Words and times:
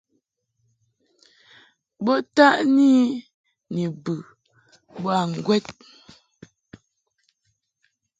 Bo 2.03 2.13
taʼni 2.35 2.89
I 3.01 3.21
ni 3.73 3.83
bə 4.03 4.13
boa 5.01 5.19
ŋgwɛd. 5.31 5.65